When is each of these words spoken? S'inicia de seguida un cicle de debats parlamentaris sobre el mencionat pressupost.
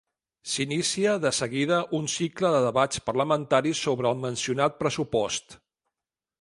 S'inicia 0.51 1.11
de 1.25 1.31
seguida 1.39 1.77
un 1.99 2.09
cicle 2.15 2.51
de 2.57 2.63
debats 2.65 3.03
parlamentaris 3.11 3.85
sobre 3.89 4.11
el 4.15 4.21
mencionat 4.27 4.83
pressupost. 4.85 5.59